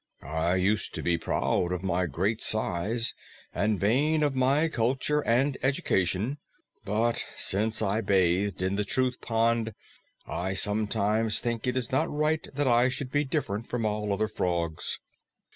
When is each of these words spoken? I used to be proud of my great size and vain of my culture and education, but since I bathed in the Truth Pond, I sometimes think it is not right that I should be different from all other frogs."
I 0.23 0.55
used 0.55 0.95
to 0.95 1.03
be 1.03 1.19
proud 1.19 1.71
of 1.71 1.83
my 1.83 2.07
great 2.07 2.41
size 2.41 3.13
and 3.53 3.79
vain 3.79 4.23
of 4.23 4.33
my 4.33 4.67
culture 4.67 5.19
and 5.21 5.59
education, 5.61 6.39
but 6.83 7.23
since 7.37 7.83
I 7.83 8.01
bathed 8.01 8.63
in 8.63 8.77
the 8.77 8.83
Truth 8.83 9.21
Pond, 9.21 9.75
I 10.25 10.55
sometimes 10.55 11.39
think 11.39 11.67
it 11.67 11.77
is 11.77 11.91
not 11.91 12.11
right 12.11 12.47
that 12.55 12.67
I 12.67 12.89
should 12.89 13.11
be 13.11 13.23
different 13.25 13.67
from 13.67 13.85
all 13.85 14.11
other 14.11 14.27
frogs." 14.27 14.97